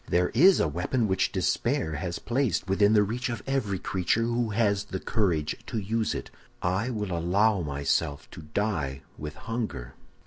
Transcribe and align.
"'There 0.07 0.29
is 0.29 0.59
a 0.59 0.67
weapon 0.67 1.07
which 1.07 1.31
despair 1.31 1.93
has 1.93 2.17
placed 2.17 2.67
within 2.67 2.93
the 2.93 3.03
reach 3.03 3.29
of 3.29 3.43
every 3.45 3.77
creature 3.77 4.23
who 4.23 4.49
has 4.49 4.85
the 4.85 4.99
courage 4.99 5.55
to 5.67 5.77
use 5.77 6.15
it. 6.15 6.31
I 6.59 6.89
will 6.89 7.15
allow 7.15 7.61
myself 7.61 8.27
to 8.31 8.41
die 8.41 9.03
with 9.19 9.35
hunger. 9.35 9.93